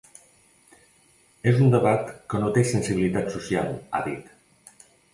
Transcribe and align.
És 1.51 1.61
un 1.67 1.69
debat 1.77 2.09
que 2.33 2.41
no 2.47 2.51
té 2.57 2.65
sensibilitat 2.73 3.33
social, 3.39 3.73
ha 4.01 4.05
dit. 4.11 4.37